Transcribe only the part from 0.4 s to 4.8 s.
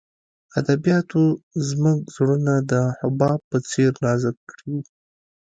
ادبیاتو زموږ زړونه د حباب په څېر نازک کړي